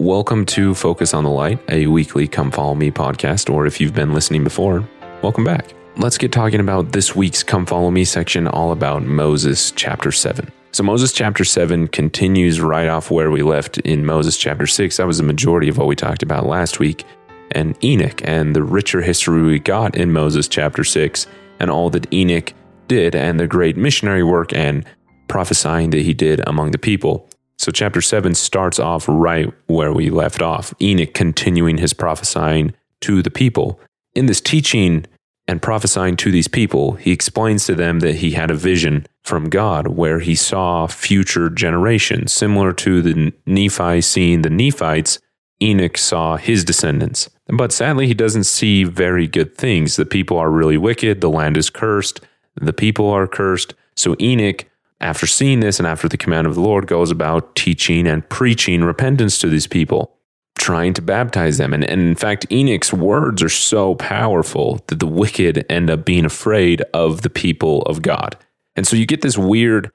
[0.00, 3.94] Welcome to Focus on the Light, a weekly Come Follow Me podcast, or if you've
[3.94, 4.88] been listening before,
[5.22, 5.74] welcome back.
[5.96, 10.52] Let's get talking about this week's Come Follow Me section, all about Moses chapter 7.
[10.70, 14.98] So, Moses chapter 7 continues right off where we left in Moses chapter 6.
[14.98, 17.04] That was the majority of what we talked about last week.
[17.50, 21.26] And Enoch and the richer history we got in Moses chapter 6
[21.58, 22.52] and all that Enoch
[22.86, 24.86] did and the great missionary work and
[25.26, 27.27] prophesying that he did among the people.
[27.58, 33.20] So, chapter 7 starts off right where we left off Enoch continuing his prophesying to
[33.20, 33.80] the people.
[34.14, 35.06] In this teaching
[35.48, 39.50] and prophesying to these people, he explains to them that he had a vision from
[39.50, 45.18] God where he saw future generations, similar to the Nephi seeing the Nephites.
[45.60, 47.28] Enoch saw his descendants.
[47.48, 49.96] But sadly, he doesn't see very good things.
[49.96, 52.20] The people are really wicked, the land is cursed,
[52.54, 53.74] the people are cursed.
[53.96, 54.66] So, Enoch
[55.00, 58.82] after seeing this and after the command of the Lord, goes about teaching and preaching
[58.82, 60.16] repentance to these people,
[60.58, 61.72] trying to baptize them.
[61.72, 66.24] And, and, in fact, Enoch's words are so powerful that the wicked end up being
[66.24, 68.36] afraid of the people of God.
[68.74, 69.92] And so you get this weird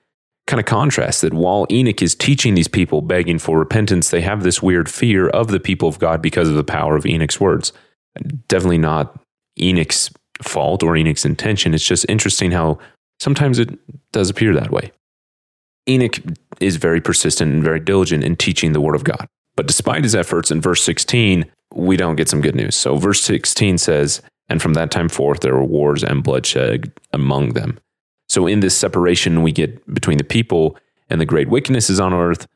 [0.48, 4.44] kind of contrast that while Enoch is teaching these people, begging for repentance, they have
[4.44, 7.74] this weird fear of the people of God because of the power of Enoch's words.
[8.48, 9.20] Definitely not
[9.60, 10.12] Enoch's
[10.42, 11.74] fault or Enoch's intention.
[11.74, 12.80] It's just interesting how
[13.24, 13.80] Sometimes it
[14.12, 14.92] does appear that way.
[15.88, 16.18] Enoch
[16.60, 19.28] is very persistent and very diligent in teaching the word of God.
[19.56, 22.76] But despite his efforts in verse 16, we don't get some good news.
[22.76, 27.54] So, verse 16 says, And from that time forth there were wars and bloodshed among
[27.54, 27.80] them.
[28.30, 30.78] So, in this separation we get between the people
[31.10, 32.48] and the great wickednesses on earth,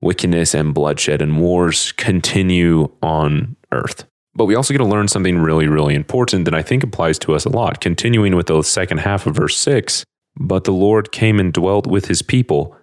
[0.00, 4.04] wickedness and bloodshed and wars continue on earth.
[4.34, 7.34] But we also get to learn something really, really important that I think applies to
[7.34, 7.80] us a lot.
[7.80, 10.04] Continuing with the second half of verse 6,
[10.36, 12.76] but the Lord came and dwelt with his people,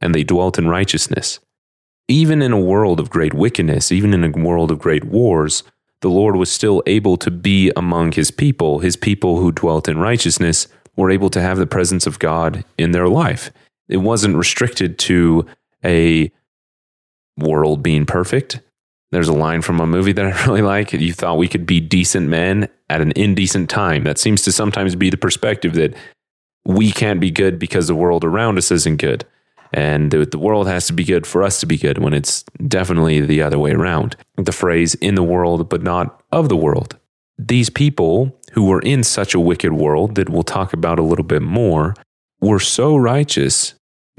[0.00, 1.38] and they dwelt in righteousness.
[2.08, 5.62] Even in a world of great wickedness, even in a world of great wars,
[6.00, 8.80] the Lord was still able to be among his people.
[8.80, 12.92] His people who dwelt in righteousness were able to have the presence of God in
[12.92, 13.50] their life.
[13.88, 15.46] It wasn't restricted to
[15.84, 16.30] a
[17.36, 18.60] world being perfect.
[19.12, 20.92] There's a line from a movie that I really like.
[20.92, 24.04] You thought we could be decent men at an indecent time.
[24.04, 25.94] That seems to sometimes be the perspective that
[26.66, 29.24] we can't be good because the world around us isn't good.
[29.72, 33.20] And the, world has to be good for us to be good when it's definitely
[33.20, 34.16] the other way around.
[34.36, 36.96] The phrase in the world, but not of the world.
[37.38, 41.24] These people who were in such a wicked world that we'll talk about a little
[41.24, 41.94] bit more
[42.40, 43.74] were so righteous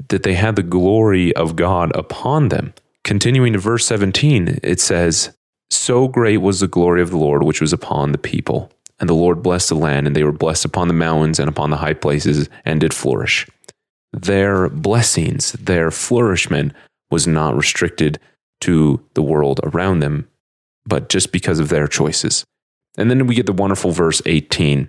[0.08, 2.72] that they had the glory of God upon them.
[3.04, 5.36] Continuing to verse 17, it says,
[5.70, 8.70] So great was the glory of the Lord which was upon the people.
[9.00, 11.70] And the Lord blessed the land, and they were blessed upon the mountains and upon
[11.70, 13.46] the high places, and did flourish.
[14.12, 16.72] Their blessings, their flourishment
[17.10, 18.18] was not restricted
[18.62, 20.28] to the world around them,
[20.84, 22.44] but just because of their choices.
[22.96, 24.88] And then we get the wonderful verse 18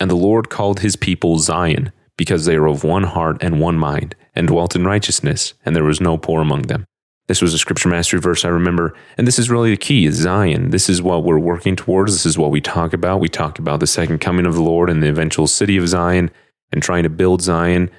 [0.00, 3.78] And the Lord called his people Zion, because they were of one heart and one
[3.78, 6.84] mind, and dwelt in righteousness, and there was no poor among them.
[7.26, 8.94] This was a scripture mastery verse I remember.
[9.16, 10.70] And this is really the key is Zion.
[10.70, 12.12] This is what we're working towards.
[12.12, 13.20] This is what we talk about.
[13.20, 16.30] We talk about the second coming of the Lord and the eventual city of Zion
[16.72, 17.90] and trying to build Zion.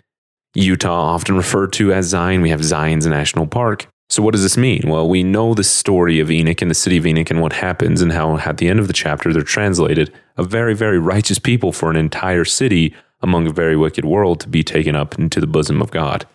[0.53, 2.41] Utah, often referred to as Zion.
[2.41, 3.87] We have Zion's National Park.
[4.09, 4.83] So, what does this mean?
[4.85, 8.01] Well, we know the story of Enoch and the city of Enoch and what happens,
[8.01, 11.71] and how at the end of the chapter they're translated a very, very righteous people
[11.71, 15.47] for an entire city among a very wicked world to be taken up into the
[15.47, 16.27] bosom of God.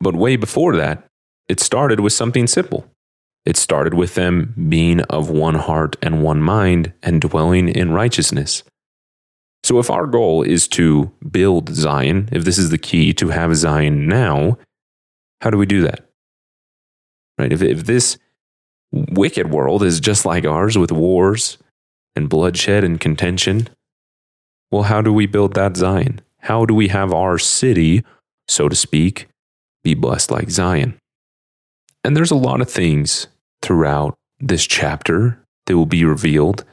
[0.00, 1.08] But way before that,
[1.48, 2.86] it started with something simple.
[3.44, 8.62] It started with them being of one heart and one mind and dwelling in righteousness.
[9.64, 13.56] So, if our goal is to build Zion, if this is the key to have
[13.56, 14.58] Zion now,
[15.40, 16.08] how do we do that?
[17.38, 17.52] Right?
[17.52, 18.18] If, if this
[18.92, 21.58] wicked world is just like ours with wars
[22.14, 23.68] and bloodshed and contention,
[24.70, 26.20] well, how do we build that Zion?
[26.38, 28.04] How do we have our city,
[28.48, 29.28] so to speak,
[29.84, 30.98] be blessed like Zion?
[32.04, 33.28] And there's a lot of things
[33.60, 36.64] throughout this chapter that will be revealed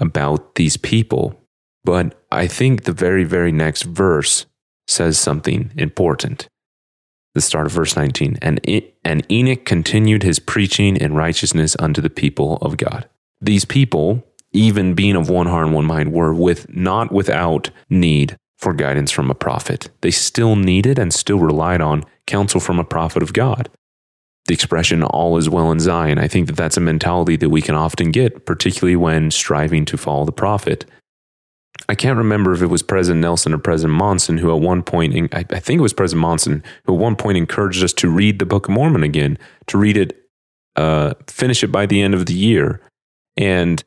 [0.00, 1.40] about these people.
[1.84, 4.46] But I think the very, very next verse
[4.86, 6.48] says something important.
[7.34, 8.38] The start of verse 19.
[8.40, 8.60] And,
[9.04, 13.06] and Enoch continued his preaching in righteousness unto the people of God.
[13.40, 18.36] These people, even being of one heart and one mind, were with not without need
[18.56, 19.90] for guidance from a prophet.
[20.00, 23.68] They still needed and still relied on counsel from a prophet of God
[24.48, 26.18] the expression all is well in Zion.
[26.18, 29.96] I think that that's a mentality that we can often get, particularly when striving to
[29.96, 30.84] follow the prophet.
[31.88, 35.14] I can't remember if it was President Nelson or President Monson who at one point,
[35.32, 38.46] I think it was President Monson, who at one point encouraged us to read the
[38.46, 40.28] Book of Mormon again, to read it
[40.76, 42.80] uh, finish it by the end of the year.
[43.36, 43.82] And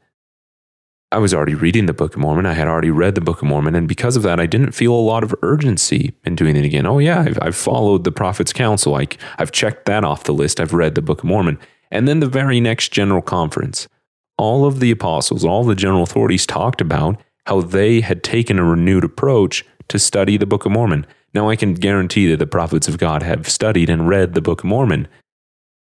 [1.13, 2.45] I was already reading the Book of Mormon.
[2.45, 3.75] I had already read the Book of Mormon.
[3.75, 6.85] And because of that, I didn't feel a lot of urgency in doing it again.
[6.85, 8.95] Oh, yeah, I've, I've followed the Prophet's Counsel.
[8.95, 10.61] I, I've checked that off the list.
[10.61, 11.59] I've read the Book of Mormon.
[11.91, 13.89] And then the very next General Conference,
[14.37, 18.63] all of the apostles, all the general authorities talked about how they had taken a
[18.63, 21.05] renewed approach to study the Book of Mormon.
[21.33, 24.61] Now, I can guarantee that the prophets of God have studied and read the Book
[24.61, 25.09] of Mormon,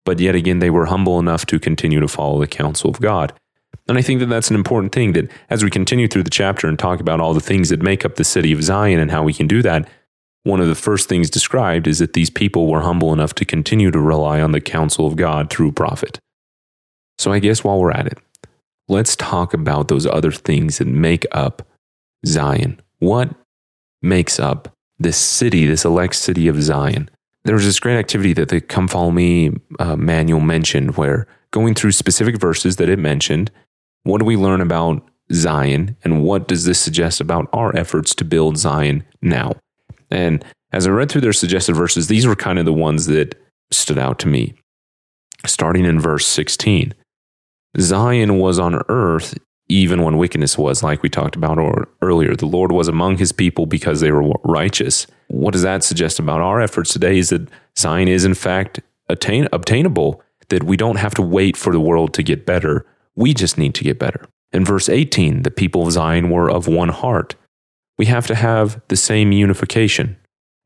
[0.05, 3.33] but yet again, they were humble enough to continue to follow the counsel of God.
[3.87, 6.67] And I think that that's an important thing that as we continue through the chapter
[6.67, 9.23] and talk about all the things that make up the city of Zion and how
[9.23, 9.89] we can do that,
[10.43, 13.91] one of the first things described is that these people were humble enough to continue
[13.91, 16.19] to rely on the counsel of God through prophet.
[17.17, 18.19] So I guess while we're at it,
[18.87, 21.67] let's talk about those other things that make up
[22.25, 22.79] Zion.
[22.99, 23.35] What
[24.01, 27.09] makes up this city, this elect city of Zion?
[27.45, 31.73] There was this great activity that the Come Follow Me uh, manual mentioned where going
[31.73, 33.51] through specific verses that it mentioned
[34.03, 38.25] what do we learn about Zion and what does this suggest about our efforts to
[38.25, 39.53] build Zion now?
[40.09, 43.35] And as I read through their suggested verses, these were kind of the ones that
[43.71, 44.53] stood out to me.
[45.45, 46.93] Starting in verse 16
[47.79, 49.37] Zion was on earth
[49.69, 51.57] even when wickedness was, like we talked about
[52.01, 52.35] earlier.
[52.35, 55.07] The Lord was among his people because they were righteous.
[55.27, 57.17] What does that suggest about our efforts today?
[57.17, 61.71] Is that Zion is, in fact, attain, obtainable, that we don't have to wait for
[61.71, 62.85] the world to get better
[63.19, 64.25] we just need to get better.
[64.53, 67.35] In verse 18, the people of Zion were of one heart.
[67.97, 70.15] We have to have the same unification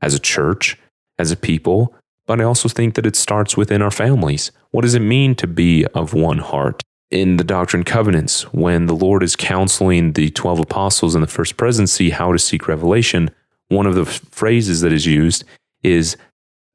[0.03, 0.77] as a church,
[1.17, 1.95] as a people,
[2.27, 4.51] but I also think that it starts within our families.
[4.69, 6.83] What does it mean to be of one heart?
[7.13, 11.27] In the Doctrine and Covenants, when the Lord is counseling the 12 apostles in the
[11.27, 13.29] first presidency how to seek revelation,
[13.67, 15.43] one of the phrases that is used
[15.83, 16.17] is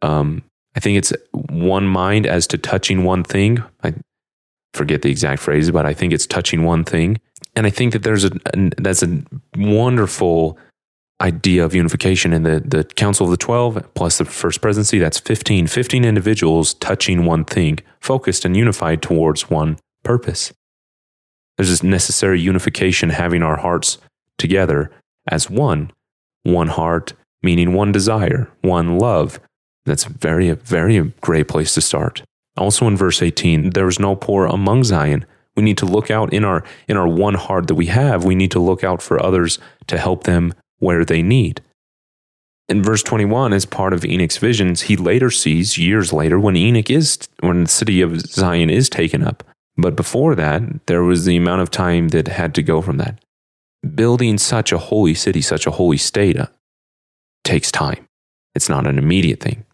[0.01, 0.45] um,
[0.77, 3.65] I think it's one mind as to touching one thing.
[3.83, 3.95] I
[4.75, 7.21] forget the exact phrase, but I think it's touching one thing.
[7.57, 8.31] And I think that there's a,
[8.77, 9.21] that's a
[9.57, 10.57] wonderful
[11.21, 15.01] idea of unification in the, the Council of the 12 plus the First Presidency.
[15.01, 20.53] That's 15, 15 individuals touching one thing, focused and unified towards one purpose.
[21.57, 23.99] There's this necessary unification, having our hearts
[24.39, 24.91] together
[25.27, 25.91] as one,
[26.45, 29.41] one heart, meaning one desire, one love.
[29.85, 32.23] That's very, very great place to start.
[32.57, 35.25] Also in verse 18, there is no poor among Zion.
[35.57, 38.37] We need to look out in our in our one heart that we have, we
[38.37, 39.59] need to look out for others
[39.89, 41.63] to help them where they need.
[42.69, 46.91] In verse 21, as part of Enoch's visions, he later sees years later when Enoch
[46.91, 49.43] is when the city of Zion is taken up.
[49.79, 53.25] But before that, there was the amount of time that had to go from that.
[53.95, 56.49] Building such a holy city, such a holy state, uh,
[57.45, 58.07] takes time.
[58.55, 59.65] It's not an immediate thing.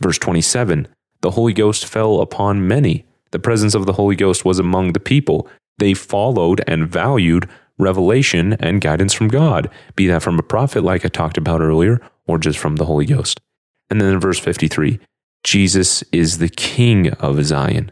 [0.00, 0.88] Verse 27
[1.22, 3.04] the Holy Ghost fell upon many.
[3.30, 5.46] The presence of the Holy Ghost was among the people.
[5.78, 7.48] They followed and valued
[7.78, 12.00] revelation and guidance from God, be that from a prophet, like I talked about earlier,
[12.26, 13.40] or just from the Holy Ghost.
[13.88, 14.98] And then in verse 53,
[15.44, 17.90] Jesus is the King of Zion.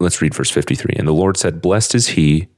[0.00, 0.94] Let's read verse 53.
[0.98, 2.48] And the Lord said, Blessed is he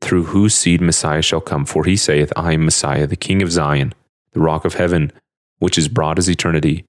[0.00, 3.52] through whose seed Messiah shall come, for he saith, I am Messiah, the King of
[3.52, 3.92] Zion,
[4.32, 5.12] the rock of heaven,
[5.58, 6.84] which is broad as eternity.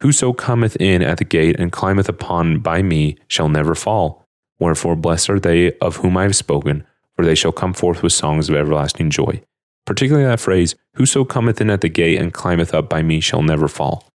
[0.00, 4.24] Whoso cometh in at the gate and climbeth upon by me shall never fall.
[4.60, 6.84] Wherefore, blessed are they of whom I have spoken,
[7.16, 9.40] for they shall come forth with songs of everlasting joy.
[9.86, 13.42] Particularly that phrase, Whoso cometh in at the gate and climbeth up by me shall
[13.42, 14.07] never fall.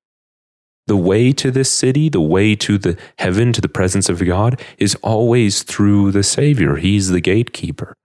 [0.87, 4.61] The way to this city, the way to the heaven, to the presence of God,
[4.77, 6.75] is always through the Savior.
[6.75, 7.95] He's the gatekeeper.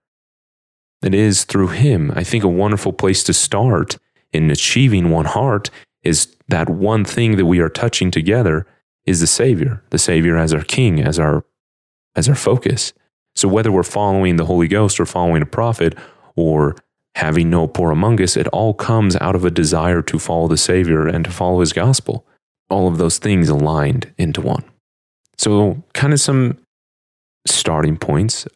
[1.01, 2.11] It is through Him.
[2.15, 3.97] I think a wonderful place to start
[4.31, 5.69] in achieving one heart
[6.03, 8.65] is that one thing that we are touching together
[9.05, 11.43] is the Savior, the Savior as our King, as our
[12.15, 12.93] as our focus.
[13.35, 15.95] So whether we're following the Holy Ghost or following a prophet
[16.35, 16.75] or
[17.15, 20.57] having no poor among us, it all comes out of a desire to follow the
[20.57, 22.25] Savior and to follow his gospel.
[22.69, 24.63] All of those things aligned into one.
[25.37, 26.57] So, kind of some
[27.47, 28.47] starting points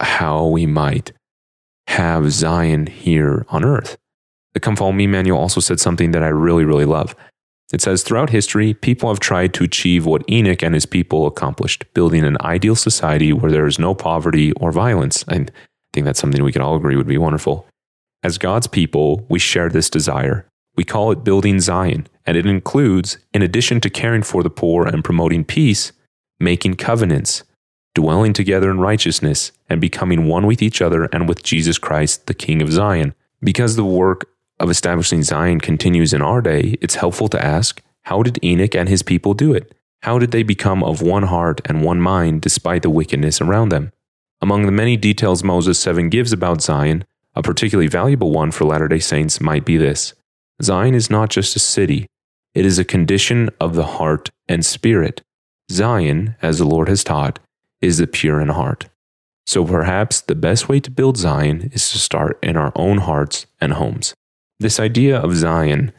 [0.00, 1.12] how we might
[1.88, 3.96] have Zion here on earth.
[4.54, 7.14] The Come Follow Me manual also said something that I really, really love.
[7.72, 11.84] It says throughout history, people have tried to achieve what Enoch and his people accomplished,
[11.94, 15.24] building an ideal society where there is no poverty or violence.
[15.28, 15.46] I
[15.92, 17.66] think that's something we can all agree would be wonderful.
[18.22, 20.46] As God's people, we share this desire.
[20.76, 24.86] We call it building Zion, and it includes, in addition to caring for the poor
[24.86, 25.90] and promoting peace,
[26.38, 27.42] making covenants,
[27.92, 32.34] dwelling together in righteousness, and becoming one with each other and with Jesus Christ, the
[32.34, 33.16] King of Zion.
[33.42, 34.28] Because the work
[34.60, 38.88] of establishing Zion continues in our day, it's helpful to ask how did Enoch and
[38.88, 39.74] his people do it?
[40.02, 43.90] How did they become of one heart and one mind despite the wickedness around them?
[44.40, 48.86] Among the many details Moses 7 gives about Zion, a particularly valuable one for Latter
[48.86, 50.14] day Saints might be this
[50.62, 52.06] Zion is not just a city,
[52.54, 55.22] it is a condition of the heart and spirit.
[55.70, 57.38] Zion, as the Lord has taught,
[57.80, 58.88] is the pure in heart.
[59.46, 63.46] So perhaps the best way to build Zion is to start in our own hearts
[63.60, 64.14] and homes.
[64.58, 65.92] This idea of Zion,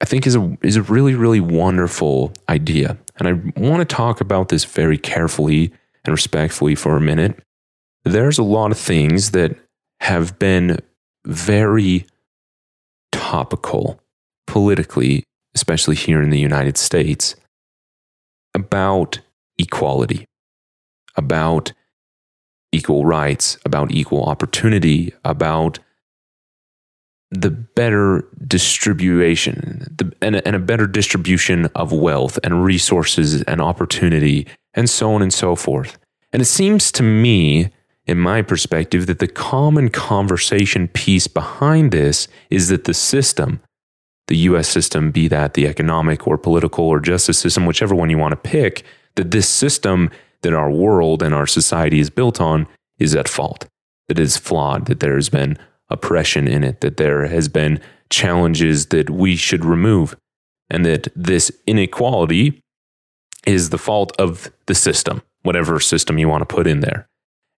[0.00, 2.98] I think, is a, is a really, really wonderful idea.
[3.18, 5.72] And I want to talk about this very carefully
[6.04, 7.38] and respectfully for a minute.
[8.04, 9.56] There's a lot of things that
[10.00, 10.78] have been
[11.24, 12.06] very
[13.10, 14.00] topical
[14.46, 15.24] politically,
[15.56, 17.34] especially here in the United States,
[18.54, 19.20] about
[19.58, 20.26] equality,
[21.16, 21.72] about
[22.72, 25.78] equal rights, about equal opportunity, about
[27.30, 34.46] the better distribution the, and, and a better distribution of wealth and resources and opportunity
[34.74, 35.98] and so on and so forth.
[36.32, 37.70] And it seems to me,
[38.04, 43.60] in my perspective, that the common conversation piece behind this is that the system,
[44.28, 48.18] the US system, be that the economic or political or justice system, whichever one you
[48.18, 50.10] want to pick, that this system
[50.42, 52.66] that our world and our society is built on
[52.98, 53.66] is at fault,
[54.08, 55.58] that it is flawed, that there has been
[55.90, 57.80] oppression in it, that there has been
[58.10, 60.16] challenges that we should remove,
[60.70, 62.60] and that this inequality
[63.46, 67.08] is the fault of the system, whatever system you want to put in there.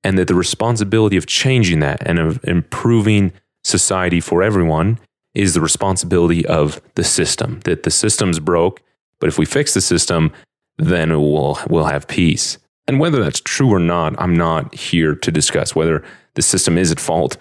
[0.05, 3.33] And that the responsibility of changing that and of improving
[3.65, 4.99] society for everyone
[5.39, 7.61] is the responsibility of the system.
[7.61, 8.83] That the system's broke,
[9.21, 10.33] but if we fix the system,
[10.79, 12.59] then we'll, we'll have peace.
[12.89, 15.77] And whether that's true or not, I'm not here to discuss.
[15.77, 16.03] Whether
[16.35, 17.37] the system is at fault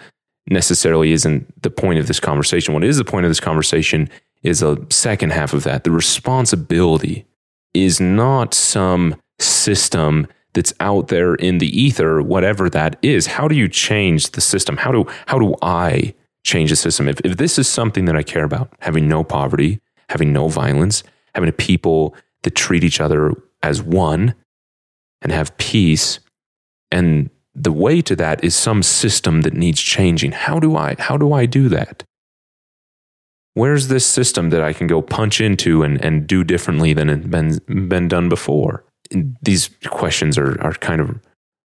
[0.48, 2.72] necessarily isn't the point of this conversation.
[2.72, 4.08] What is the point of this conversation
[4.42, 5.84] is a second half of that.
[5.84, 7.26] The responsibility
[7.74, 13.26] is not some system that's out there in the ether, whatever that is.
[13.26, 14.76] How do you change the system?
[14.76, 16.14] How do, how do I
[16.44, 17.08] change the system?
[17.08, 21.02] If, if this is something that I care about, having no poverty, having no violence,
[21.34, 24.34] having a people that treat each other as one,
[25.22, 26.20] and have peace.
[26.90, 30.32] And the way to that is some system that needs changing.
[30.32, 32.04] How do I how do I do that?
[33.54, 37.30] Where's this system that I can go punch into and, and do differently than it
[37.30, 38.84] been been done before?
[39.42, 41.18] These questions are, are kind of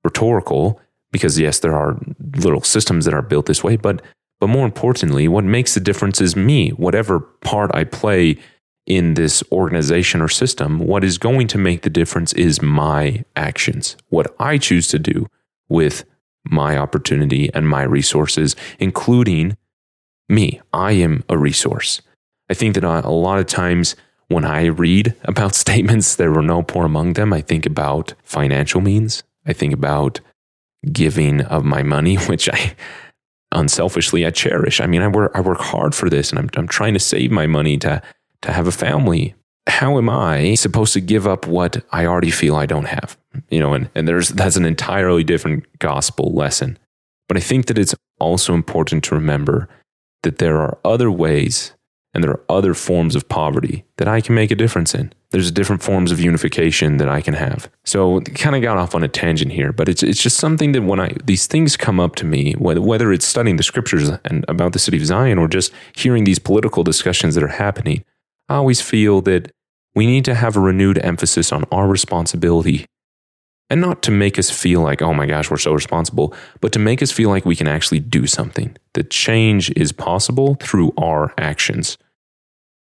[0.04, 0.80] rhetorical
[1.12, 2.00] because yes, there are
[2.36, 4.02] little systems that are built this way, but
[4.42, 6.70] but more importantly, what makes the difference is me.
[6.72, 8.40] Whatever part I play
[8.88, 13.96] in this organization or system, what is going to make the difference is my actions,
[14.10, 15.28] what I choose to do
[15.70, 16.06] with
[16.44, 19.58] my opportunity and my resources, including
[20.28, 20.60] me.
[20.74, 22.02] I am a resource.
[22.50, 23.96] I think that uh, a lot of times
[24.28, 28.82] when I read about statements, there were no poor among them, I think about financial
[28.82, 29.22] means.
[29.46, 30.20] I think about
[30.92, 32.76] giving of my money, which I
[33.52, 34.82] unselfishly I cherish.
[34.82, 37.32] I mean, I work I work hard for this and I'm I'm trying to save
[37.32, 38.02] my money to
[38.42, 39.36] to have a family.
[39.68, 43.18] How am I supposed to give up what I already feel I don't have?
[43.50, 46.78] You know, and, and there's that's an entirely different gospel lesson.
[47.28, 49.70] But I think that it's also important to remember
[50.24, 51.74] that there are other ways
[52.14, 55.14] and there are other forms of poverty that I can make a difference in.
[55.30, 57.70] There's different forms of unification that I can have.
[57.86, 60.82] So kind of got off on a tangent here, but it's it's just something that
[60.82, 64.44] when I these things come up to me, whether whether it's studying the scriptures and
[64.48, 68.04] about the city of Zion or just hearing these political discussions that are happening,
[68.50, 69.52] I always feel that
[69.96, 72.86] we need to have a renewed emphasis on our responsibility
[73.72, 76.80] and not to make us feel like, oh my gosh, we're so responsible, but to
[76.80, 78.76] make us feel like we can actually do something.
[78.94, 81.98] The change is possible through our actions.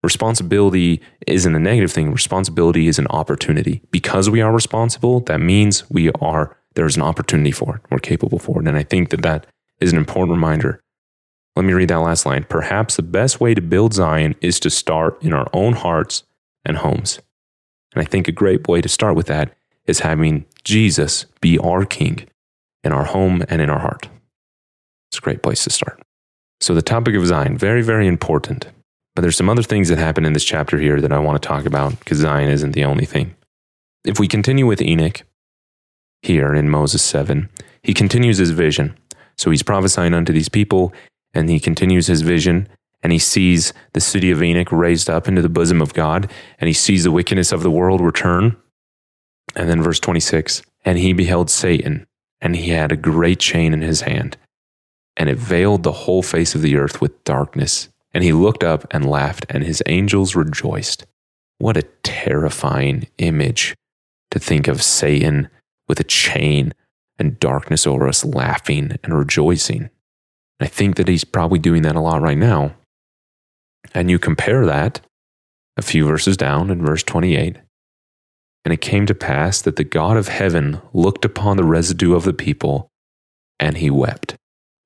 [0.03, 2.11] Responsibility isn't a negative thing.
[2.11, 3.81] Responsibility is an opportunity.
[3.89, 7.81] Because we are responsible, that means we are, there's an opportunity for it.
[7.89, 8.67] We're capable for it.
[8.67, 9.47] And I think that that
[9.81, 10.81] is an important reminder
[11.55, 12.43] let me read that last line.
[12.49, 16.23] Perhaps the best way to build Zion is to start in our own hearts
[16.65, 17.21] and homes.
[17.93, 21.85] And I think a great way to start with that is having Jesus be our
[21.85, 22.27] King
[22.83, 24.09] in our home and in our heart.
[25.09, 26.01] It's a great place to start.
[26.59, 28.67] So, the topic of Zion, very, very important.
[29.15, 31.47] But there's some other things that happen in this chapter here that I want to
[31.47, 33.33] talk about because Zion isn't the only thing.
[34.03, 35.21] If we continue with Enoch
[36.21, 37.49] here in Moses 7,
[37.81, 38.97] he continues his vision.
[39.37, 40.93] So he's prophesying unto these people
[41.33, 42.67] and he continues his vision
[43.01, 46.29] and he sees the city of Enoch raised up into the bosom of God
[46.59, 48.57] and he sees the wickedness of the world return.
[49.55, 52.05] And then verse 26 and he beheld Satan
[52.41, 54.37] and he had a great chain in his hand
[55.17, 57.89] and it veiled the whole face of the earth with darkness.
[58.13, 61.05] And he looked up and laughed and his angels rejoiced.
[61.57, 63.75] What a terrifying image
[64.31, 65.49] to think of Satan
[65.87, 66.73] with a chain
[67.17, 69.89] and darkness over us laughing and rejoicing.
[70.59, 72.75] I think that he's probably doing that a lot right now.
[73.93, 75.01] And you compare that
[75.77, 77.57] a few verses down in verse 28.
[78.65, 82.23] And it came to pass that the God of heaven looked upon the residue of
[82.23, 82.89] the people
[83.59, 84.35] and he wept.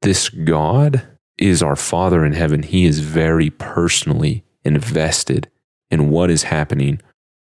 [0.01, 1.07] This God
[1.37, 2.63] is our Father in heaven.
[2.63, 5.49] He is very personally invested
[5.89, 7.01] in what is happening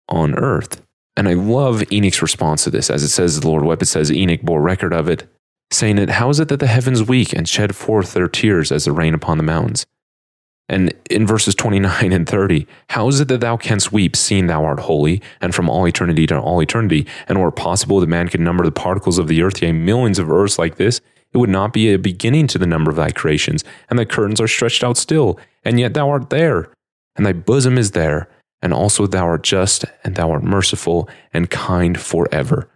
[0.08, 0.82] on earth.
[1.18, 2.90] And I love Enoch's response to this.
[2.90, 5.28] As it says, the Lord wept, it says, Enoch bore record of it,
[5.72, 8.86] saying that, How is it that the heavens weep and shed forth their tears as
[8.86, 9.86] the rain upon the mountains?
[10.70, 14.64] And in verses 29 and 30, how is it that thou canst weep, seeing thou
[14.64, 17.08] art holy, and from all eternity to all eternity?
[17.28, 20.20] And were it possible that man could number the particles of the earth, yea, millions
[20.20, 21.02] of earths like this,
[21.34, 24.40] it would not be a beginning to the number of thy creations, and thy curtains
[24.40, 26.72] are stretched out still, and yet thou art there,
[27.16, 28.30] and thy bosom is there,
[28.62, 32.70] and also thou art just, and thou art merciful and kind forever.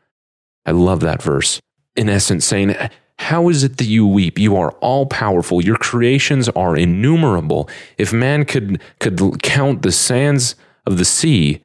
[0.65, 1.59] I love that verse.
[1.95, 2.75] In essence, saying,
[3.23, 4.37] how is it that you weep?
[4.37, 5.63] You are all powerful.
[5.63, 7.69] Your creations are innumerable.
[7.97, 11.61] If man could, could count the sands of the sea,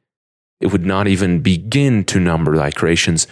[0.61, 3.27] it would not even begin to number thy creations.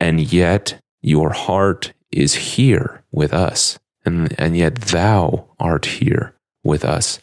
[0.00, 3.78] And yet your heart is here with us.
[4.04, 7.18] And, and yet thou art here with us.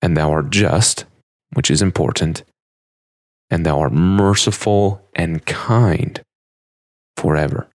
[0.00, 1.04] And thou art just,
[1.52, 2.44] which is important.
[3.50, 6.20] And thou art merciful and kind
[7.16, 7.68] forever.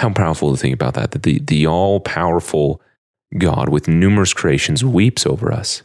[0.00, 2.80] How powerful to think about that, that the, the all powerful
[3.36, 5.82] God with numerous creations weeps over us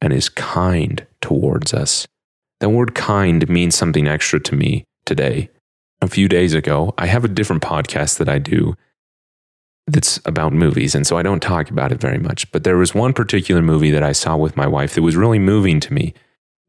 [0.00, 2.06] and is kind towards us.
[2.60, 5.50] That word kind means something extra to me today.
[6.00, 8.76] A few days ago, I have a different podcast that I do
[9.88, 12.52] that's about movies, and so I don't talk about it very much.
[12.52, 15.40] But there was one particular movie that I saw with my wife that was really
[15.40, 16.14] moving to me.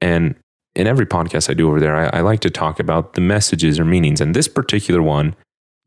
[0.01, 0.33] And
[0.75, 3.79] in every podcast I do over there, I, I like to talk about the messages
[3.79, 4.19] or meanings.
[4.19, 5.35] And this particular one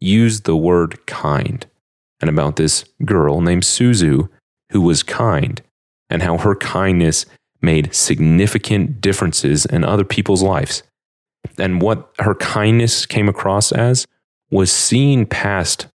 [0.00, 1.66] used the word kind
[2.20, 4.28] and about this girl named Suzu
[4.70, 5.62] who was kind
[6.10, 7.26] and how her kindness
[7.60, 10.82] made significant differences in other people's lives.
[11.58, 14.06] And what her kindness came across as
[14.50, 15.86] was seeing past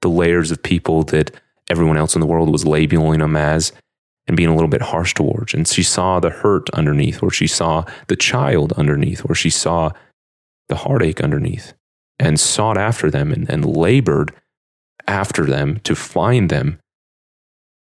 [0.00, 1.30] the layers of people that
[1.68, 3.72] everyone else in the world was labeling them as
[4.26, 5.54] and being a little bit harsh towards.
[5.54, 9.90] And she saw the hurt underneath, or she saw the child underneath, or she saw
[10.68, 11.74] the heartache underneath
[12.20, 14.32] and sought after them and, and labored
[15.08, 16.78] after them to find them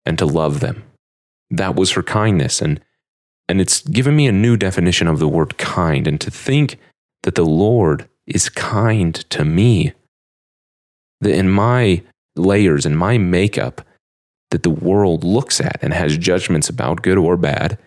[0.07, 0.83] and to love them.
[1.51, 2.63] That was her kindness.
[2.63, 2.81] And,
[3.47, 6.09] and it's given me a new definition of the word kind.
[6.09, 6.79] And to think
[7.25, 9.93] that the Lord is kind to me,
[11.21, 12.03] that in my
[12.35, 13.83] layers, in my makeup,
[14.51, 17.79] that the world looks at and has judgments about, good or bad,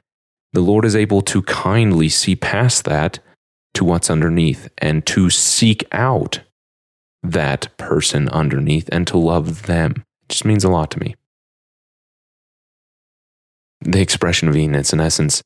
[0.53, 3.19] the Lord is able to kindly see past that
[3.75, 6.41] to what's underneath and to seek out
[7.23, 9.91] that person underneath and to love them.
[10.23, 11.15] It just means a lot to me.
[13.81, 15.43] The expression of Venus, in essence,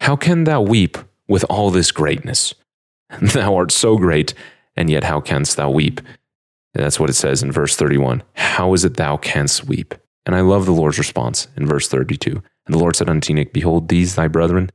[0.00, 0.96] how can thou weep
[1.28, 2.54] with all this greatness?
[3.20, 4.34] Thou art so great,
[4.76, 6.00] and yet how canst thou weep?
[6.72, 8.22] that's what it says in verse 31.
[8.34, 9.94] How is it thou canst weep?
[10.24, 12.30] And I love the Lord's response in verse 32.
[12.30, 14.70] And the Lord said unto Enoch, Behold, these thy brethren,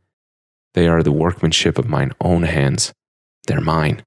[0.76, 2.94] they are the workmanship of mine own hands.
[3.48, 4.04] They're mine.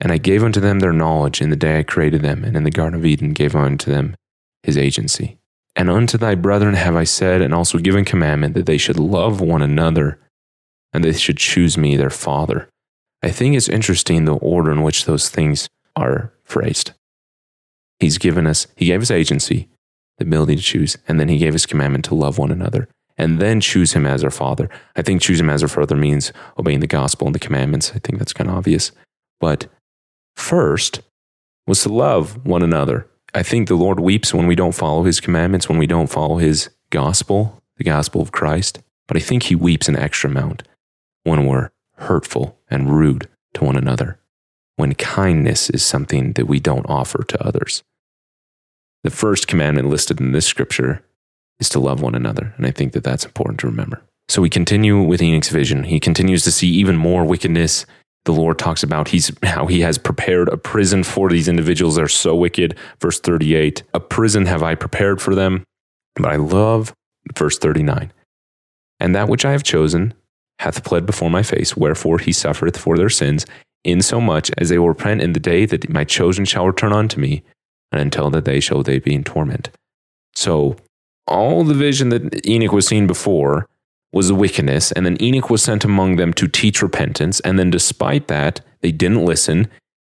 [0.00, 2.62] And I gave unto them their knowledge in the day I created them, and in
[2.62, 4.14] the Garden of Eden gave unto them
[4.62, 5.38] his agency.
[5.74, 9.40] And unto thy brethren have I said, and also given commandment, that they should love
[9.40, 10.20] one another,
[10.92, 12.68] and they should choose me their father.
[13.22, 16.92] I think it's interesting the order in which those things are phrased.
[17.98, 19.68] He's given us, he gave us agency,
[20.18, 23.40] the ability to choose, and then he gave us commandment to love one another and
[23.40, 24.68] then choose him as our father.
[24.96, 27.92] I think choose him as our father means obeying the gospel and the commandments.
[27.94, 28.92] I think that's kind of obvious.
[29.40, 29.66] But
[30.36, 31.00] first
[31.66, 33.06] was to love one another.
[33.34, 36.36] I think the Lord weeps when we don't follow his commandments, when we don't follow
[36.36, 38.80] his gospel, the gospel of Christ.
[39.08, 40.64] But I think he weeps an extra amount
[41.24, 44.18] when we're hurtful and rude to one another,
[44.76, 47.82] when kindness is something that we don't offer to others.
[49.04, 51.04] The first commandment listed in this scripture
[51.62, 52.52] is to love one another.
[52.56, 54.02] And I think that that's important to remember.
[54.28, 55.84] So we continue with Enoch's vision.
[55.84, 57.86] He continues to see even more wickedness.
[58.24, 62.04] The Lord talks about he's, how he has prepared a prison for these individuals that
[62.04, 62.76] are so wicked.
[63.00, 65.64] Verse 38 A prison have I prepared for them.
[66.16, 66.92] But I love
[67.36, 68.12] verse 39
[69.00, 70.14] And that which I have chosen
[70.58, 73.46] hath pled before my face, wherefore he suffereth for their sins,
[73.84, 77.42] insomuch as they will repent in the day that my chosen shall return unto me,
[77.90, 79.70] and until that day shall they be in torment.
[80.34, 80.76] So
[81.26, 83.66] all the vision that Enoch was seeing before
[84.12, 87.40] was wickedness, and then Enoch was sent among them to teach repentance.
[87.40, 89.68] And then, despite that, they didn't listen.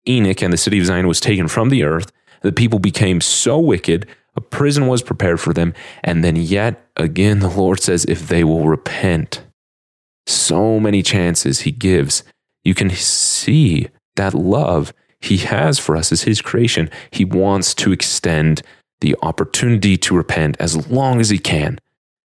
[0.08, 2.12] Enoch and the city of Zion was taken from the earth.
[2.42, 5.74] The people became so wicked, a prison was prepared for them.
[6.04, 9.44] And then, yet again, the Lord says, if they will repent,
[10.26, 12.24] so many chances He gives.
[12.64, 16.90] You can see that love He has for us as His creation.
[17.12, 18.62] He wants to extend
[19.02, 21.78] the opportunity to repent as long as He can.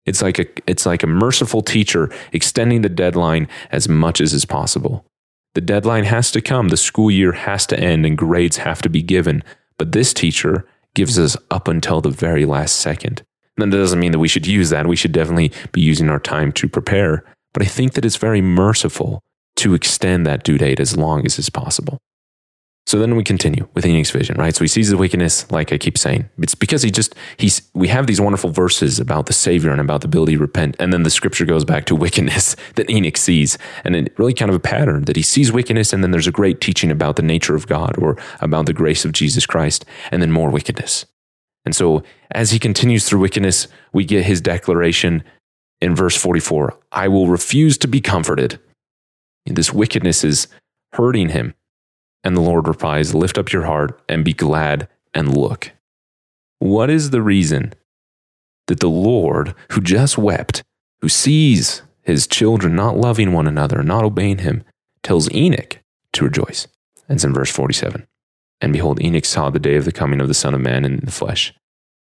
[0.05, 4.45] It's like a it's like a merciful teacher extending the deadline as much as is
[4.45, 5.05] possible.
[5.53, 8.89] The deadline has to come, the school year has to end and grades have to
[8.89, 9.43] be given,
[9.77, 13.23] but this teacher gives us up until the very last second.
[13.57, 14.87] And that doesn't mean that we should use that.
[14.87, 18.41] We should definitely be using our time to prepare, but I think that it's very
[18.41, 19.21] merciful
[19.57, 21.99] to extend that due date as long as is possible.
[22.85, 24.53] So then we continue with Enoch's vision, right?
[24.53, 26.29] So he sees the wickedness, like I keep saying.
[26.39, 30.01] It's because he just, he's, we have these wonderful verses about the Savior and about
[30.01, 30.75] the ability to repent.
[30.79, 33.57] And then the scripture goes back to wickedness that Enoch sees.
[33.85, 35.93] And it really kind of a pattern that he sees wickedness.
[35.93, 39.05] And then there's a great teaching about the nature of God or about the grace
[39.05, 41.05] of Jesus Christ, and then more wickedness.
[41.65, 45.23] And so as he continues through wickedness, we get his declaration
[45.79, 48.59] in verse 44 I will refuse to be comforted.
[49.45, 50.47] This wickedness is
[50.93, 51.53] hurting him.
[52.23, 55.71] And the Lord replies, Lift up your heart and be glad and look.
[56.59, 57.73] What is the reason
[58.67, 60.63] that the Lord, who just wept,
[61.01, 64.63] who sees his children not loving one another, not obeying him,
[65.01, 65.79] tells Enoch
[66.13, 66.67] to rejoice?
[67.09, 68.07] And it's in verse 47.
[68.61, 71.01] And behold, Enoch saw the day of the coming of the Son of Man in
[71.03, 71.53] the flesh,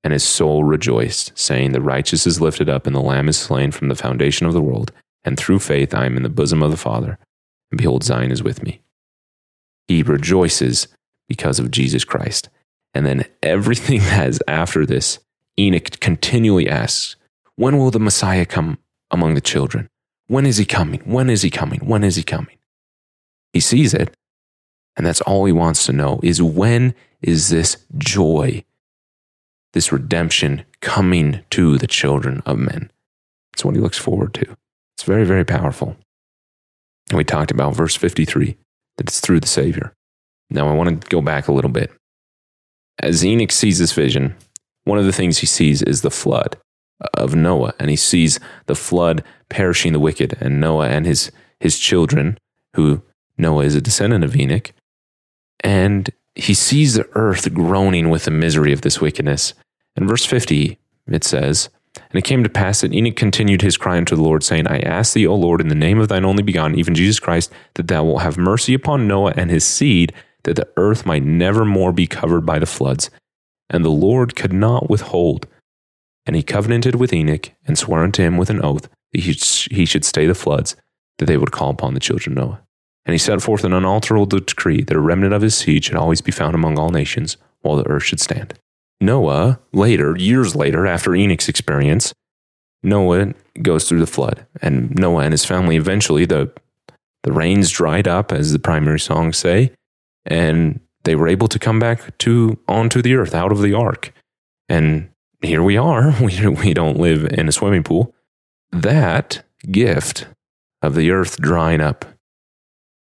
[0.04, 3.72] and his soul rejoiced, saying, The righteous is lifted up, and the Lamb is slain
[3.72, 4.92] from the foundation of the world.
[5.24, 7.20] And through faith I am in the bosom of the Father,
[7.72, 8.82] and behold, Zion is with me.
[9.90, 10.88] He rejoices
[11.28, 12.48] because of Jesus Christ.
[12.94, 15.20] And then everything that is after this,
[15.60, 17.16] Enoch continually asks,
[17.56, 18.78] When will the Messiah come
[19.12, 19.90] among the children?
[20.28, 21.02] When is he coming?
[21.06, 21.80] When is he coming?
[21.80, 22.56] When is he coming?
[23.52, 24.16] He sees it,
[24.96, 28.64] and that's all he wants to know is when is this joy,
[29.74, 32.92] this redemption coming to the children of men?
[33.52, 34.56] That's what he looks forward to.
[34.96, 35.98] It's very, very powerful.
[37.10, 38.56] And we talked about verse 53
[39.00, 39.94] that it's through the Savior.
[40.50, 41.90] Now, I want to go back a little bit.
[43.02, 44.36] As Enoch sees this vision,
[44.84, 46.58] one of the things he sees is the flood
[47.14, 51.32] of Noah, and he sees the flood perishing the wicked, and Noah and his,
[51.62, 52.38] his children,
[52.76, 53.02] who
[53.38, 54.74] Noah is a descendant of Enoch,
[55.62, 59.54] and he sees the earth groaning with the misery of this wickedness.
[59.96, 63.98] In verse 50, it says, and it came to pass that Enoch continued his cry
[63.98, 66.44] unto the Lord, saying, I ask thee, O Lord, in the name of thine only
[66.44, 70.56] begotten, even Jesus Christ, that thou wilt have mercy upon Noah and his seed, that
[70.56, 73.10] the earth might never more be covered by the floods.
[73.70, 75.48] And the Lord could not withhold.
[76.26, 79.22] And he covenanted with Enoch, and swore unto him with an oath that
[79.72, 80.76] he should stay the floods,
[81.18, 82.62] that they would call upon the children of Noah.
[83.06, 86.22] And he set forth an unalterable decree that a remnant of his seed should always
[86.22, 88.54] be found among all nations, while the earth should stand.
[89.02, 92.14] Noah, later, years later, after Enoch's experience,
[92.84, 94.46] Noah goes through the flood.
[94.62, 96.52] And Noah and his family eventually, the,
[97.24, 99.72] the rains dried up, as the primary songs say,
[100.26, 104.14] and they were able to come back to onto the earth out of the ark.
[104.68, 105.10] And
[105.42, 106.14] here we are.
[106.22, 108.14] We, we don't live in a swimming pool.
[108.72, 110.28] That gift
[110.82, 112.06] of the earth drying up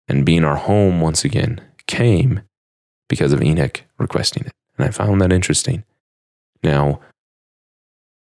[0.09, 2.43] and being our home once again came
[3.09, 4.53] because of Enoch requesting it.
[4.79, 5.85] And I found that interesting.
[6.63, 7.01] Now,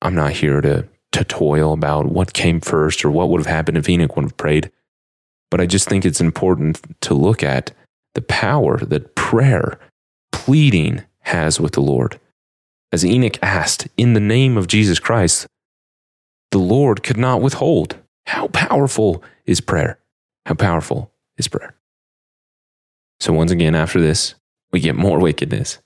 [0.03, 3.79] I'm not here to, to toil about what came first or what would have happened
[3.79, 4.70] if Enoch would have prayed,
[5.51, 7.72] but I just think it's important to look at
[8.14, 9.79] the power that prayer,
[10.33, 12.20] pleading, has with the Lord.
[12.92, 15.46] As Enoch asked, in the name of Jesus Christ,
[16.51, 17.96] the Lord could not withhold.
[18.27, 19.99] How powerful is prayer?
[20.46, 21.75] How powerful is prayer?
[23.20, 24.35] So, once again, after this,
[24.72, 25.79] we get more wickedness.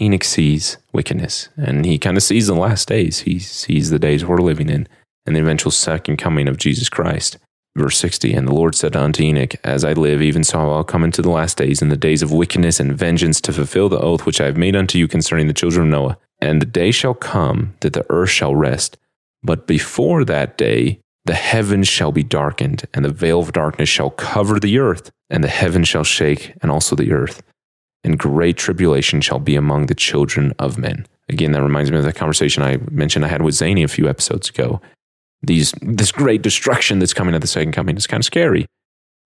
[0.00, 3.20] Enoch sees wickedness and he kind of sees the last days.
[3.20, 4.86] He sees the days we're living in
[5.26, 7.36] and the eventual second coming of Jesus Christ.
[7.76, 10.84] Verse 60 And the Lord said unto Enoch, As I live, even so I will
[10.84, 14.00] come into the last days, in the days of wickedness and vengeance, to fulfill the
[14.00, 16.18] oath which I have made unto you concerning the children of Noah.
[16.40, 18.96] And the day shall come that the earth shall rest.
[19.42, 24.10] But before that day, the heavens shall be darkened, and the veil of darkness shall
[24.10, 27.42] cover the earth, and the heavens shall shake, and also the earth
[28.04, 31.06] and great tribulation shall be among the children of men.
[31.28, 34.08] Again, that reminds me of the conversation I mentioned I had with Zany a few
[34.08, 34.80] episodes ago.
[35.42, 38.66] These, this great destruction that's coming at the second coming is kind of scary.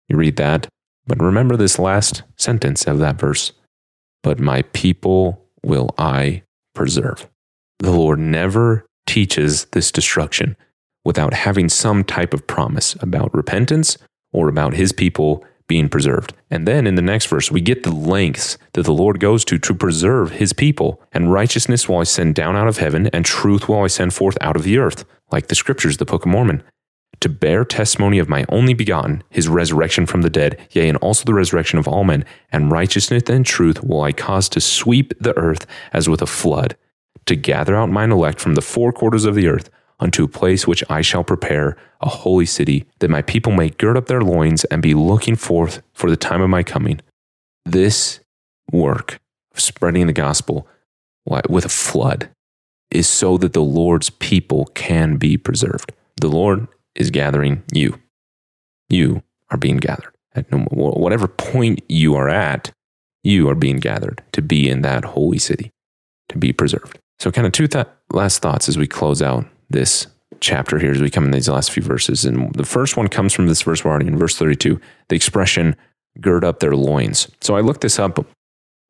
[0.08, 0.68] You read that,
[1.06, 3.54] but remember this last sentence of that verse.
[4.24, 7.28] But my people will I preserve.
[7.80, 10.56] The Lord never teaches this destruction
[11.04, 13.98] without having some type of promise about repentance
[14.34, 16.34] or about his people being preserved.
[16.50, 19.58] And then in the next verse, we get the lengths that the Lord goes to
[19.60, 21.02] to preserve his people.
[21.14, 24.38] And righteousness will I send down out of heaven, and truth will I send forth
[24.42, 26.62] out of the earth, like the scriptures, the Book of Mormon,
[27.22, 31.24] to bear testimony of my only begotten, his resurrection from the dead, yea, and also
[31.24, 32.26] the resurrection of all men.
[32.52, 36.76] And righteousness and truth will I cause to sweep the earth as with a flood,
[37.28, 39.70] to gather out mine elect from the four quarters of the earth
[40.02, 43.96] unto a place which I shall prepare, a holy city, that my people may gird
[43.96, 47.00] up their loins and be looking forth for the time of my coming.
[47.66, 48.20] This
[48.72, 49.20] work
[49.54, 50.68] of spreading the gospel
[51.48, 52.30] with a flood
[52.90, 55.94] is so that the Lord's people can be preserved.
[56.20, 58.00] The Lord is gathering you.
[58.90, 60.14] You are being gathered.
[60.34, 62.72] At whatever point you are at,
[63.24, 65.72] you are being gathered to be in that holy city,
[66.30, 66.98] to be preserved.
[67.20, 70.08] So, kind of two th- last thoughts as we close out this
[70.40, 72.26] chapter here as we come in these last few verses.
[72.26, 74.80] And the first one comes from this verse we're already in, verse 32,
[75.10, 75.76] the expression,
[76.20, 77.28] gird up their loins.
[77.42, 78.26] So I looked this up,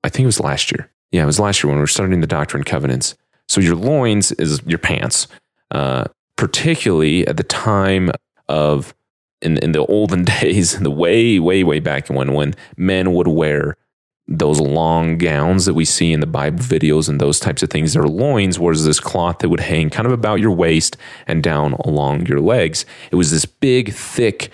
[0.04, 0.89] I think it was last year.
[1.12, 3.15] Yeah, it was last year when we were studying the Doctrine and Covenants.
[3.48, 5.28] So your loins is your pants,
[5.72, 6.06] uh,
[6.38, 8.12] particularly at the time
[8.48, 8.94] of
[9.41, 13.28] in, in the olden days, in the way, way, way back when when men would
[13.28, 13.76] wear
[14.38, 17.94] those long gowns that we see in the Bible videos and those types of things.
[17.94, 21.74] Their loins was this cloth that would hang kind of about your waist and down
[21.86, 22.86] along your legs.
[23.12, 24.50] It was this big, thick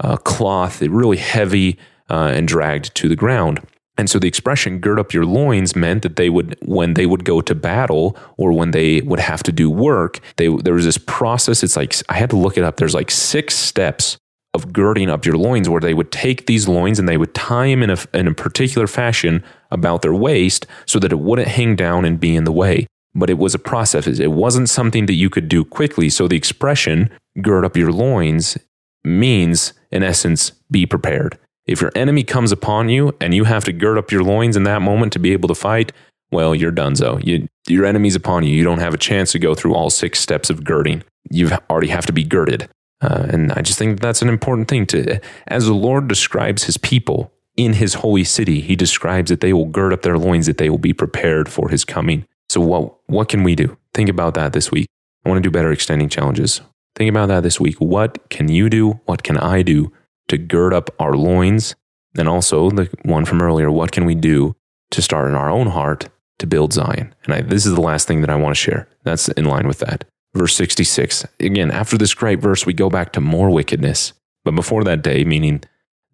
[0.00, 3.60] uh, cloth, really heavy uh, and dragged to the ground.
[3.96, 7.24] And so the expression gird up your loins meant that they would, when they would
[7.24, 10.96] go to battle or when they would have to do work, they, there was this
[10.96, 11.62] process.
[11.62, 12.76] It's like, I had to look it up.
[12.78, 14.16] There's like six steps
[14.60, 17.68] of girding up your loins, where they would take these loins and they would tie
[17.68, 21.76] them in a, in a particular fashion about their waist so that it wouldn't hang
[21.76, 22.86] down and be in the way.
[23.14, 24.06] But it was a process.
[24.06, 26.10] It wasn't something that you could do quickly.
[26.10, 27.10] So the expression,
[27.42, 28.56] gird up your loins,
[29.04, 31.38] means, in essence, be prepared.
[31.66, 34.64] If your enemy comes upon you and you have to gird up your loins in
[34.64, 35.92] that moment to be able to fight,
[36.30, 37.24] well, you're donezo.
[37.24, 38.54] You, your enemy's upon you.
[38.54, 41.02] You don't have a chance to go through all six steps of girding.
[41.30, 42.68] You already have to be girded.
[43.00, 46.76] Uh, and I just think that's an important thing to, as the Lord describes his
[46.76, 50.58] people in his holy city, he describes that they will gird up their loins, that
[50.58, 52.26] they will be prepared for his coming.
[52.48, 53.76] So, what, what can we do?
[53.94, 54.86] Think about that this week.
[55.24, 56.60] I want to do better extending challenges.
[56.96, 57.76] Think about that this week.
[57.76, 59.00] What can you do?
[59.04, 59.92] What can I do
[60.28, 61.74] to gird up our loins?
[62.18, 64.56] And also, the one from earlier, what can we do
[64.90, 66.08] to start in our own heart
[66.38, 67.14] to build Zion?
[67.24, 68.88] And I, this is the last thing that I want to share.
[69.04, 70.04] That's in line with that
[70.34, 71.26] verse 66.
[71.40, 74.12] Again, after this great verse, we go back to more wickedness.
[74.44, 75.62] But before that day, meaning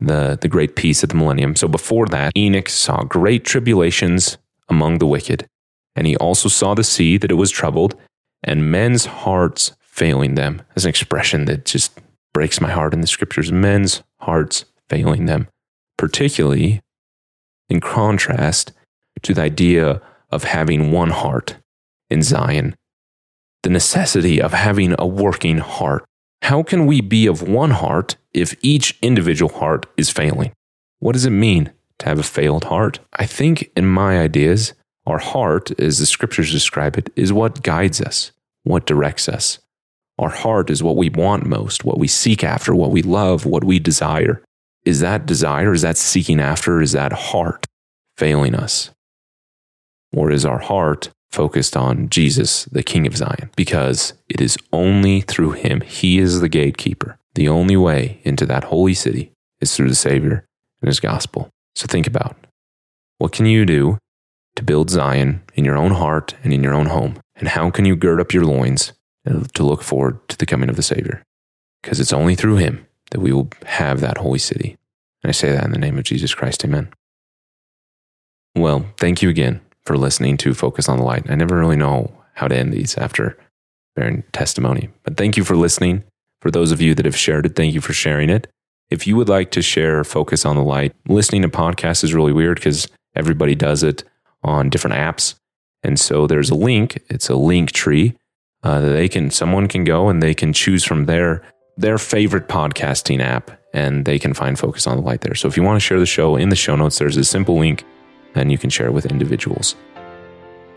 [0.00, 1.56] the, the great peace at the millennium.
[1.56, 5.46] So before that, Enoch saw great tribulations among the wicked.
[5.94, 7.96] And he also saw the sea that it was troubled,
[8.42, 10.60] and men's hearts failing them.
[10.70, 11.98] That's an expression that just
[12.34, 13.50] breaks my heart in the scriptures.
[13.50, 15.48] Men's hearts failing them,
[15.96, 16.82] particularly
[17.70, 18.72] in contrast
[19.22, 21.56] to the idea of having one heart
[22.10, 22.76] in Zion
[23.66, 26.04] the necessity of having a working heart.
[26.42, 30.52] How can we be of one heart if each individual heart is failing?
[31.00, 33.00] What does it mean to have a failed heart?
[33.14, 34.72] I think, in my ideas,
[35.04, 38.30] our heart, as the scriptures describe it, is what guides us,
[38.62, 39.58] what directs us.
[40.16, 43.64] Our heart is what we want most, what we seek after, what we love, what
[43.64, 44.44] we desire.
[44.84, 47.66] Is that desire, is that seeking after, is that heart
[48.16, 48.92] failing us?
[50.12, 55.20] Or is our heart focused on Jesus, the King of Zion, because it is only
[55.20, 55.80] through him.
[55.82, 57.18] He is the gatekeeper.
[57.34, 60.46] The only way into that holy city is through the Savior
[60.80, 61.50] and his gospel.
[61.74, 62.36] So think about
[63.18, 63.98] what can you do
[64.56, 67.18] to build Zion in your own heart and in your own home?
[67.34, 68.92] And how can you gird up your loins
[69.26, 71.22] to look forward to the coming of the Savior?
[71.82, 74.76] Because it's only through him that we will have that holy city.
[75.22, 76.64] And I say that in the name of Jesus Christ.
[76.64, 76.88] Amen.
[78.54, 81.30] Well, thank you again for listening to Focus on the Light.
[81.30, 83.38] I never really know how to end these after
[83.94, 86.04] bearing testimony, but thank you for listening.
[86.42, 88.46] For those of you that have shared it, thank you for sharing it.
[88.90, 92.32] If you would like to share Focus on the Light, listening to podcasts is really
[92.32, 94.04] weird because everybody does it
[94.42, 95.34] on different apps.
[95.82, 98.16] And so there's a link, it's a link tree
[98.62, 101.42] uh, that they can, someone can go and they can choose from their,
[101.76, 105.34] their favorite podcasting app and they can find Focus on the Light there.
[105.34, 107.58] So if you want to share the show in the show notes, there's a simple
[107.58, 107.84] link
[108.36, 109.74] and you can share it with individuals.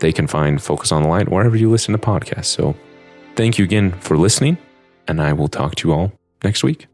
[0.00, 2.46] They can find Focus on the Light wherever you listen to podcasts.
[2.46, 2.74] So
[3.36, 4.58] thank you again for listening,
[5.06, 6.86] and I will talk to you all next week.